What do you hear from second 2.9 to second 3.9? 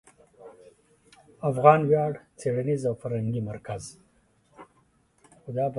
فرهنګي مرکز